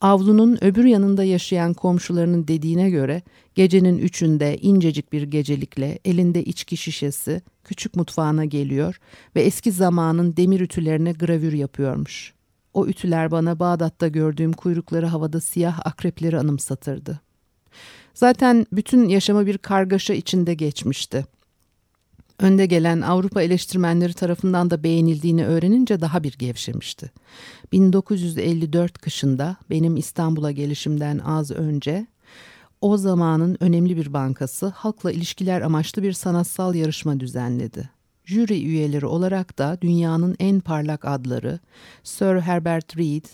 Avlunun 0.00 0.64
öbür 0.64 0.84
yanında 0.84 1.24
yaşayan 1.24 1.74
komşularının 1.74 2.48
dediğine 2.48 2.90
göre 2.90 3.22
gecenin 3.54 3.98
üçünde 3.98 4.58
incecik 4.58 5.12
bir 5.12 5.22
gecelikle 5.22 5.98
elinde 6.04 6.44
içki 6.44 6.76
şişesi 6.76 7.42
küçük 7.64 7.96
mutfağına 7.96 8.44
geliyor 8.44 9.00
ve 9.36 9.42
eski 9.42 9.72
zamanın 9.72 10.36
demir 10.36 10.60
ütülerine 10.60 11.12
gravür 11.12 11.52
yapıyormuş. 11.52 12.37
O 12.78 12.86
ütüler 12.86 13.30
bana 13.30 13.58
Bağdat'ta 13.58 14.08
gördüğüm 14.08 14.52
kuyrukları 14.52 15.06
havada 15.06 15.40
siyah 15.40 15.86
akrepleri 15.86 16.38
anımsatırdı. 16.38 17.20
Zaten 18.14 18.66
bütün 18.72 19.08
yaşamı 19.08 19.46
bir 19.46 19.58
kargaşa 19.58 20.14
içinde 20.14 20.54
geçmişti. 20.54 21.26
Önde 22.38 22.66
gelen 22.66 23.00
Avrupa 23.00 23.42
eleştirmenleri 23.42 24.12
tarafından 24.12 24.70
da 24.70 24.82
beğenildiğini 24.82 25.46
öğrenince 25.46 26.00
daha 26.00 26.22
bir 26.22 26.32
gevşemişti. 26.32 27.10
1954 27.72 28.98
kışında 28.98 29.56
benim 29.70 29.96
İstanbul'a 29.96 30.50
gelişimden 30.50 31.18
az 31.18 31.50
önce 31.50 32.06
o 32.80 32.96
zamanın 32.96 33.56
önemli 33.60 33.96
bir 33.96 34.12
bankası 34.12 34.66
halkla 34.66 35.12
ilişkiler 35.12 35.60
amaçlı 35.60 36.02
bir 36.02 36.12
sanatsal 36.12 36.74
yarışma 36.74 37.20
düzenledi. 37.20 37.97
Jüri 38.28 38.64
üyeleri 38.64 39.06
olarak 39.06 39.58
da 39.58 39.78
dünyanın 39.80 40.36
en 40.38 40.60
parlak 40.60 41.04
adları 41.04 41.58
Sir 42.02 42.40
Herbert 42.40 42.96
Reed, 42.96 43.24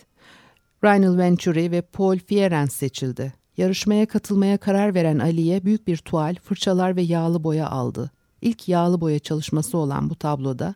Reinald 0.84 1.18
Venturi 1.18 1.70
ve 1.70 1.82
Paul 1.82 2.18
Fierens 2.18 2.72
seçildi. 2.72 3.32
Yarışmaya 3.56 4.06
katılmaya 4.06 4.58
karar 4.58 4.94
veren 4.94 5.18
Ali'ye 5.18 5.64
büyük 5.64 5.86
bir 5.86 5.96
tuval, 5.96 6.34
fırçalar 6.34 6.96
ve 6.96 7.02
yağlı 7.02 7.44
boya 7.44 7.68
aldı. 7.68 8.10
İlk 8.42 8.68
yağlı 8.68 9.00
boya 9.00 9.18
çalışması 9.18 9.78
olan 9.78 10.10
bu 10.10 10.14
tabloda 10.14 10.74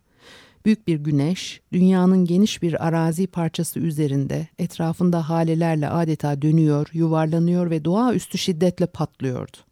büyük 0.64 0.86
bir 0.86 0.96
güneş, 0.96 1.60
dünyanın 1.72 2.24
geniş 2.24 2.62
bir 2.62 2.86
arazi 2.86 3.26
parçası 3.26 3.80
üzerinde 3.80 4.48
etrafında 4.58 5.28
halelerle 5.28 5.88
adeta 5.88 6.42
dönüyor, 6.42 6.88
yuvarlanıyor 6.92 7.70
ve 7.70 7.84
doğaüstü 7.84 8.38
şiddetle 8.38 8.86
patlıyordu. 8.86 9.67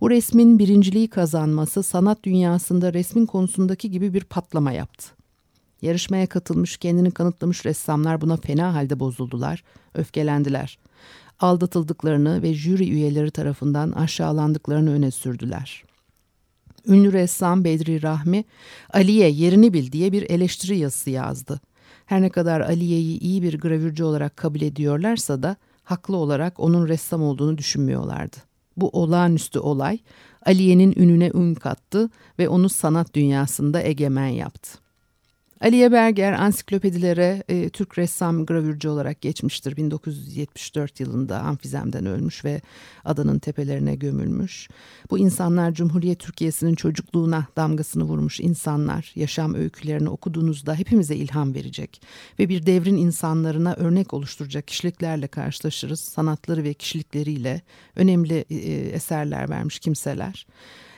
Bu 0.00 0.10
resmin 0.10 0.58
birinciliği 0.58 1.08
kazanması 1.08 1.82
sanat 1.82 2.24
dünyasında 2.24 2.92
resmin 2.92 3.26
konusundaki 3.26 3.90
gibi 3.90 4.14
bir 4.14 4.24
patlama 4.24 4.72
yaptı. 4.72 5.06
Yarışmaya 5.82 6.26
katılmış, 6.26 6.76
kendini 6.76 7.10
kanıtlamış 7.10 7.66
ressamlar 7.66 8.20
buna 8.20 8.36
fena 8.36 8.74
halde 8.74 9.00
bozuldular, 9.00 9.64
öfkelendiler. 9.94 10.78
Aldatıldıklarını 11.40 12.42
ve 12.42 12.54
jüri 12.54 12.90
üyeleri 12.90 13.30
tarafından 13.30 13.92
aşağılandıklarını 13.92 14.92
öne 14.92 15.10
sürdüler. 15.10 15.84
Ünlü 16.86 17.12
ressam 17.12 17.64
Bedri 17.64 18.02
Rahmi, 18.02 18.44
Aliye 18.92 19.28
yerini 19.30 19.72
bil 19.72 19.92
diye 19.92 20.12
bir 20.12 20.30
eleştiri 20.30 20.78
yazısı 20.78 21.10
yazdı. 21.10 21.60
Her 22.06 22.22
ne 22.22 22.30
kadar 22.30 22.60
Aliye'yi 22.60 23.18
iyi 23.18 23.42
bir 23.42 23.60
gravürcü 23.60 24.04
olarak 24.04 24.36
kabul 24.36 24.60
ediyorlarsa 24.60 25.42
da 25.42 25.56
haklı 25.84 26.16
olarak 26.16 26.60
onun 26.60 26.88
ressam 26.88 27.22
olduğunu 27.22 27.58
düşünmüyorlardı. 27.58 28.36
Bu 28.76 28.88
olağanüstü 28.88 29.58
olay 29.58 29.98
Aliye'nin 30.46 30.94
ününe 30.96 31.30
ün 31.34 31.54
kattı 31.54 32.10
ve 32.38 32.48
onu 32.48 32.68
sanat 32.68 33.14
dünyasında 33.14 33.82
egemen 33.82 34.26
yaptı. 34.26 34.83
Aliye 35.64 35.92
Berger 35.92 36.32
ansiklopedilere 36.32 37.42
e, 37.48 37.68
Türk 37.68 37.98
ressam 37.98 38.46
gravürcü 38.46 38.88
olarak 38.88 39.20
geçmiştir. 39.20 39.76
1974 39.76 41.00
yılında 41.00 41.40
amfizemden 41.40 42.06
ölmüş 42.06 42.44
ve 42.44 42.60
adanın 43.04 43.38
tepelerine 43.38 43.94
gömülmüş. 43.94 44.68
Bu 45.10 45.18
insanlar 45.18 45.72
Cumhuriyet 45.72 46.18
Türkiye'sinin 46.18 46.74
çocukluğuna 46.74 47.46
damgasını 47.56 48.04
vurmuş 48.04 48.40
insanlar. 48.40 49.12
Yaşam 49.16 49.54
öykülerini 49.54 50.08
okuduğunuzda 50.08 50.74
hepimize 50.74 51.16
ilham 51.16 51.54
verecek 51.54 52.02
ve 52.38 52.48
bir 52.48 52.66
devrin 52.66 52.96
insanlarına 52.96 53.74
örnek 53.74 54.14
oluşturacak 54.14 54.68
kişiliklerle 54.68 55.26
karşılaşırız. 55.26 56.00
Sanatları 56.00 56.64
ve 56.64 56.74
kişilikleriyle 56.74 57.62
önemli 57.96 58.44
e, 58.50 58.56
eserler 58.94 59.50
vermiş 59.50 59.78
kimseler. 59.78 60.46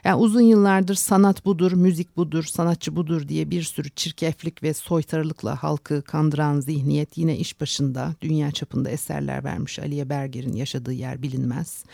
Yani 0.07 0.17
uzun 0.17 0.41
yıllardır 0.41 0.95
sanat 0.95 1.45
budur, 1.45 1.73
müzik 1.73 2.17
budur, 2.17 2.45
sanatçı 2.45 2.97
budur 2.97 3.29
diye 3.29 3.51
bir 3.51 3.63
sürü 3.63 3.91
çirkeflik 3.91 4.63
ve 4.63 4.75
soytarılıkla 4.75 5.63
halkı 5.63 6.03
kandıran 6.03 6.61
zihniyet 6.61 7.19
yine 7.19 7.37
iş 7.37 7.61
başında 7.61 8.15
dünya 8.21 8.51
çapında 8.51 8.91
eserler 8.91 9.45
vermiş. 9.45 9.79
Aliye 9.79 10.09
Berger'in 10.09 10.53
yaşadığı 10.53 10.93
yer 10.93 11.23
bilinmez. 11.23 11.85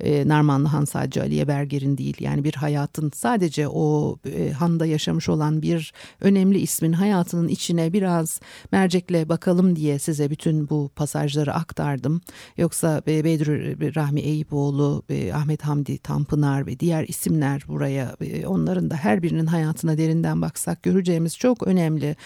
E, 0.00 0.28
Narmanlı 0.28 0.68
Han 0.68 0.84
sadece 0.84 1.22
Aliye 1.22 1.48
Berger'in 1.48 1.98
değil 1.98 2.16
yani 2.20 2.44
bir 2.44 2.54
hayatın 2.54 3.10
sadece 3.14 3.68
o 3.68 4.16
e, 4.26 4.50
handa 4.50 4.86
yaşamış 4.86 5.28
olan 5.28 5.62
bir 5.62 5.92
önemli 6.20 6.58
ismin 6.58 6.92
hayatının 6.92 7.48
içine 7.48 7.92
biraz 7.92 8.40
mercekle 8.72 9.28
bakalım 9.28 9.76
diye 9.76 9.98
size 9.98 10.30
bütün 10.30 10.68
bu 10.68 10.90
pasajları 10.96 11.54
aktardım. 11.54 12.20
Yoksa 12.56 13.02
e, 13.08 13.24
Bedri 13.24 13.94
Rahmi 13.94 14.20
Eyüboğlu, 14.20 15.02
e, 15.08 15.32
Ahmet 15.32 15.62
Hamdi 15.62 15.98
Tanpınar 15.98 16.66
ve 16.66 16.80
diğer 16.80 17.04
isimler 17.08 17.55
buraya 17.68 18.16
e, 18.20 18.46
onların 18.46 18.90
da 18.90 18.96
her 18.96 19.22
birinin 19.22 19.46
hayatına 19.46 19.98
derinden 19.98 20.42
baksak 20.42 20.82
göreceğimiz 20.82 21.38
çok 21.38 21.66
önemli 21.66 22.16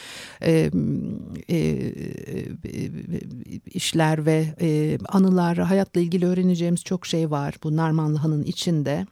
e, 0.42 0.70
e, 1.50 1.92
işler 3.66 4.26
ve 4.26 4.54
e, 4.60 4.98
anılar 5.08 5.58
hayatla 5.58 6.00
ilgili 6.00 6.26
öğreneceğimiz 6.26 6.84
çok 6.84 7.06
şey 7.06 7.30
var 7.30 7.54
bu 7.62 7.76
Narmanlı 7.76 8.18
Han'ın 8.18 8.44
içinde. 8.44 9.06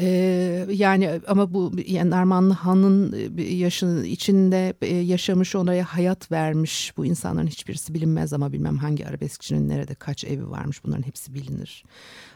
Ee, 0.00 0.66
yani 0.70 1.20
ama 1.26 1.54
bu 1.54 1.72
yani 1.86 2.10
Narmanlı 2.10 2.54
Han'ın 2.54 3.14
e, 3.38 3.42
yaşının 3.42 4.04
içinde 4.04 4.74
e, 4.82 4.96
yaşamış 4.96 5.56
onaya 5.56 5.84
hayat 5.84 6.32
vermiş 6.32 6.92
bu 6.96 7.06
insanların 7.06 7.46
hiçbirisi 7.46 7.94
bilinmez 7.94 8.32
ama 8.32 8.52
bilmem 8.52 8.78
hangi 8.78 9.06
arabeskçinin 9.06 9.68
nerede 9.68 9.94
kaç 9.94 10.24
evi 10.24 10.50
varmış 10.50 10.84
bunların 10.84 11.02
hepsi 11.02 11.34
bilinir. 11.34 11.84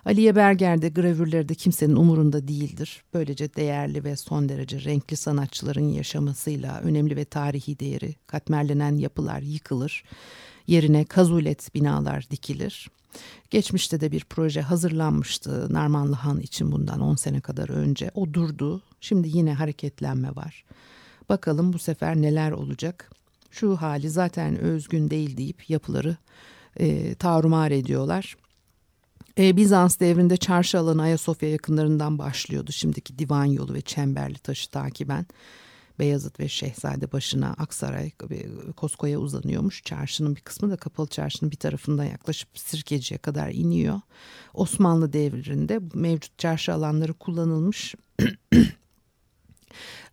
Aliye 0.04 0.36
Berger'de 0.36 0.88
gravürleri 0.88 1.48
de 1.48 1.54
kimsenin 1.54 1.96
umurunda 1.96 2.48
değildir. 2.48 3.04
Böylece 3.14 3.54
değerli 3.54 4.04
ve 4.04 4.16
son 4.16 4.48
derece 4.48 4.84
renkli 4.84 5.16
sanatçıların 5.16 5.88
yaşamasıyla 5.88 6.80
önemli 6.80 7.16
ve 7.16 7.24
tarihi 7.24 7.78
değeri 7.78 8.14
katmerlenen 8.26 8.96
yapılar 8.96 9.40
yıkılır. 9.40 10.04
Yerine 10.66 11.04
kazulet 11.04 11.74
binalar 11.74 12.26
dikilir. 12.30 12.88
Geçmişte 13.50 14.00
de 14.00 14.12
bir 14.12 14.24
proje 14.24 14.60
hazırlanmıştı 14.60 15.74
Narmanlı 15.74 16.16
Han 16.16 16.40
için 16.40 16.72
bundan 16.72 17.00
10 17.00 17.14
sene 17.14 17.40
kadar 17.40 17.68
önce. 17.68 18.10
O 18.14 18.34
durdu. 18.34 18.82
Şimdi 19.00 19.28
yine 19.36 19.54
hareketlenme 19.54 20.36
var. 20.36 20.64
Bakalım 21.28 21.72
bu 21.72 21.78
sefer 21.78 22.16
neler 22.16 22.52
olacak. 22.52 23.10
Şu 23.50 23.76
hali 23.76 24.10
zaten 24.10 24.58
özgün 24.58 25.10
değil 25.10 25.36
deyip 25.36 25.70
yapıları 25.70 26.16
e, 26.76 27.14
tarumar 27.14 27.70
ediyorlar. 27.70 28.36
E, 29.38 29.56
Bizans 29.56 30.00
devrinde 30.00 30.36
çarşı 30.36 30.78
alanı 30.78 31.02
Ayasofya 31.02 31.50
yakınlarından 31.50 32.18
başlıyordu. 32.18 32.72
Şimdiki 32.72 33.18
divan 33.18 33.44
yolu 33.44 33.74
ve 33.74 33.80
çemberli 33.80 34.38
taşı 34.38 34.70
takiben. 34.70 35.26
Beyazıt 35.98 36.40
ve 36.40 36.48
Şehzade 36.48 37.12
başına 37.12 37.54
Aksaray 37.58 38.10
Kosko'ya 38.76 39.18
uzanıyormuş. 39.18 39.84
Çarşının 39.84 40.36
bir 40.36 40.40
kısmı 40.40 40.70
da 40.70 40.76
kapalı 40.76 41.06
çarşının 41.06 41.50
bir 41.50 41.56
tarafından 41.56 42.04
yaklaşıp 42.04 42.58
Sirkeci'ye 42.58 43.18
kadar 43.18 43.50
iniyor. 43.50 44.00
Osmanlı 44.54 45.12
devrinde 45.12 45.80
mevcut 45.94 46.38
çarşı 46.38 46.72
alanları 46.72 47.12
kullanılmış. 47.12 47.94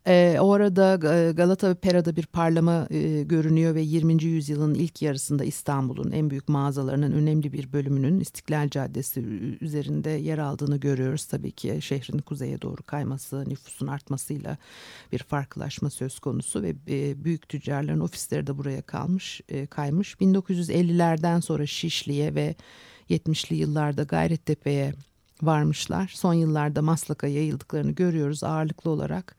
E, 0.07 0.37
o 0.39 0.53
arada 0.53 0.95
Galata 1.31 1.69
ve 1.69 1.73
Pera'da 1.73 2.15
bir 2.15 2.25
parlama 2.25 2.87
e, 2.89 3.23
görünüyor 3.23 3.75
ve 3.75 3.81
20. 3.81 4.23
yüzyılın 4.23 4.73
ilk 4.73 5.01
yarısında 5.01 5.43
İstanbul'un 5.43 6.11
en 6.11 6.29
büyük 6.29 6.49
mağazalarının 6.49 7.11
önemli 7.11 7.53
bir 7.53 7.73
bölümünün 7.73 8.19
İstiklal 8.19 8.69
Caddesi 8.69 9.19
üzerinde 9.61 10.09
yer 10.09 10.37
aldığını 10.37 10.77
görüyoruz. 10.77 11.25
Tabii 11.25 11.51
ki 11.51 11.77
şehrin 11.81 12.19
kuzeye 12.19 12.61
doğru 12.61 12.83
kayması, 12.83 13.49
nüfusun 13.49 13.87
artmasıyla 13.87 14.57
bir 15.11 15.19
farklılaşma 15.19 15.89
söz 15.89 16.19
konusu 16.19 16.61
ve 16.61 16.75
e, 16.89 17.23
büyük 17.23 17.49
tüccarların 17.49 17.99
ofisleri 17.99 18.47
de 18.47 18.57
buraya 18.57 18.81
kalmış, 18.81 19.41
e, 19.49 19.65
kaymış. 19.65 20.13
1950'lerden 20.13 21.39
sonra 21.39 21.65
Şişli'ye 21.65 22.35
ve 22.35 22.55
70'li 23.09 23.55
yıllarda 23.55 24.03
Gayrettepe'ye 24.03 24.93
varmışlar. 25.43 26.11
Son 26.15 26.33
yıllarda 26.33 26.81
Maslak'a 26.81 27.27
yayıldıklarını 27.27 27.91
görüyoruz 27.91 28.43
ağırlıklı 28.43 28.89
olarak. 28.89 29.35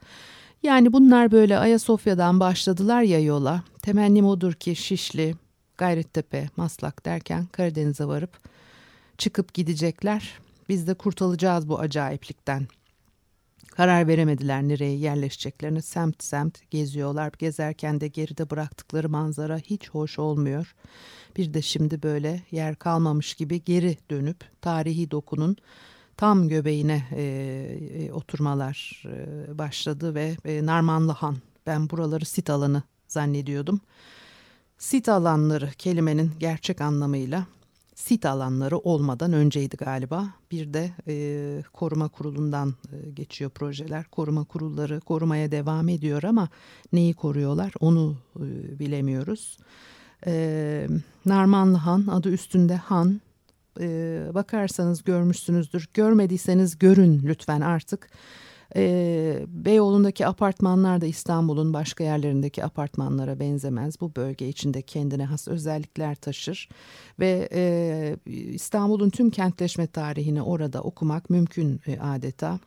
Yani 0.62 0.92
bunlar 0.92 1.32
böyle 1.32 1.58
Ayasofya'dan 1.58 2.40
başladılar 2.40 3.02
ya 3.02 3.20
yola. 3.20 3.62
Temennim 3.82 4.26
odur 4.26 4.52
ki 4.52 4.76
Şişli, 4.76 5.34
Gayrettepe, 5.78 6.48
Maslak 6.56 7.06
derken 7.06 7.46
Karadeniz'e 7.46 8.06
varıp 8.06 8.38
çıkıp 9.18 9.54
gidecekler. 9.54 10.38
Biz 10.68 10.86
de 10.86 10.94
kurtulacağız 10.94 11.68
bu 11.68 11.78
acayiplikten. 11.78 12.66
Karar 13.70 14.08
veremediler 14.08 14.62
nereye 14.62 14.96
yerleşeceklerini. 14.96 15.82
Semt 15.82 16.22
semt 16.22 16.70
geziyorlar. 16.70 17.32
Gezerken 17.38 18.00
de 18.00 18.08
geride 18.08 18.50
bıraktıkları 18.50 19.08
manzara 19.08 19.58
hiç 19.58 19.90
hoş 19.90 20.18
olmuyor. 20.18 20.74
Bir 21.37 21.55
de 21.55 21.62
şimdi 21.62 22.03
böyle 22.03 22.43
yer 22.51 22.77
kalmamış 22.77 23.35
gibi 23.35 23.64
geri 23.64 23.99
dönüp 24.11 24.37
tarihi 24.62 25.11
dokunun 25.11 25.57
tam 26.16 26.49
göbeğine 26.49 27.07
e, 27.12 27.23
e, 27.95 28.12
oturmalar 28.12 29.03
e, 29.07 29.59
başladı 29.59 30.14
ve 30.14 30.37
e, 30.45 30.66
Narmanlı 30.66 31.12
Han 31.12 31.37
ben 31.66 31.90
buraları 31.90 32.25
sit 32.25 32.51
alanı 32.51 32.83
zannediyordum. 33.09 33.81
sit 34.79 35.09
alanları 35.09 35.71
kelimenin 35.79 36.33
gerçek 36.38 36.81
anlamıyla 36.81 37.47
sit 37.95 38.27
alanları 38.27 38.79
olmadan 38.79 39.33
önceydi 39.33 39.77
galiba. 39.77 40.35
Bir 40.51 40.75
de 40.75 40.90
e, 41.09 41.62
koruma 41.73 42.09
kurulundan 42.09 42.75
e, 42.93 43.11
geçiyor 43.11 43.51
projeler. 43.51 44.05
Koruma 44.05 44.45
kurulları 44.45 45.01
korumaya 45.01 45.53
devam 45.53 45.88
ediyor 45.88 46.23
ama 46.23 46.49
neyi 46.93 47.14
koruyorlar 47.14 47.73
onu 47.81 48.16
e, 48.37 48.79
bilemiyoruz. 48.79 49.59
E, 50.26 50.87
Narmanlı 51.26 51.76
Han 51.76 52.06
adı 52.06 52.30
üstünde 52.30 52.76
Han. 52.76 53.20
E, 53.80 54.22
bakarsanız 54.35 55.04
görmüşsünüzdür. 55.04 55.88
Görmediyseniz 55.94 56.78
görün 56.78 57.22
lütfen 57.24 57.61
artık. 57.61 58.11
E, 58.76 59.46
Beyoğlu'ndaki 59.48 60.26
apartmanlar 60.26 61.00
da 61.00 61.06
İstanbul'un 61.06 61.74
başka 61.74 62.04
yerlerindeki 62.04 62.64
apartmanlara 62.64 63.40
benzemez. 63.40 64.00
Bu 64.00 64.16
bölge 64.16 64.48
içinde 64.48 64.83
kendine 64.83 65.24
has 65.24 65.48
özellikler 65.48 66.14
taşır 66.14 66.68
ve 67.18 67.48
e, 67.52 68.16
İstanbul'un 68.26 69.11
tüm 69.11 69.30
kentleşme 69.30 69.87
tarihini 69.87 70.42
orada 70.42 70.83
okumak 70.83 71.30
mümkün 71.30 71.80
e, 71.87 72.00
adeta. 72.00 72.59